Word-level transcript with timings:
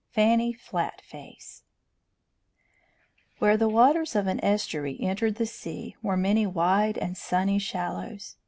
FANNY 0.09 0.53
FLATFACE 0.53 1.61
Where 3.37 3.55
the 3.55 3.69
waters 3.69 4.15
of 4.15 4.25
an 4.25 4.43
estuary 4.43 4.97
entered 4.99 5.35
the 5.35 5.45
sea 5.45 5.95
were 6.01 6.17
many 6.17 6.47
wide 6.47 6.97
and 6.97 7.15
sunny 7.15 7.59
shallows. 7.59 8.35